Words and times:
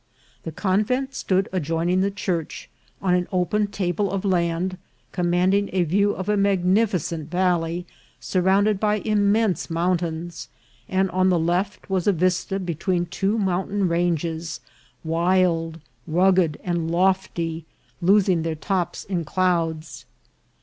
The 0.41 0.51
convent 0.51 1.13
stood 1.13 1.47
adjoining 1.53 2.01
the 2.01 2.09
church, 2.09 2.71
on 3.03 3.13
an 3.13 3.27
open 3.31 3.67
table 3.67 4.09
of 4.09 4.25
land, 4.25 4.79
commanding 5.11 5.69
a 5.73 5.83
view 5.83 6.09
of 6.15 6.27
a 6.27 6.35
magnif 6.35 6.89
icent 6.97 7.27
valley 7.27 7.85
surrounded 8.19 8.79
by 8.79 8.95
immense 8.95 9.69
mountains, 9.69 10.49
and 10.89 11.11
on 11.11 11.29
the 11.29 11.37
left 11.37 11.87
was 11.87 12.07
a 12.07 12.13
vista 12.13 12.57
between 12.59 13.05
two 13.05 13.37
mountain 13.37 13.87
ranges, 13.87 14.59
wild, 15.03 15.79
rugged, 16.07 16.57
and 16.63 16.89
lofty, 16.89 17.65
losing 18.01 18.41
their 18.41 18.55
tops 18.55 19.03
in 19.03 19.23
clouds. 19.23 20.07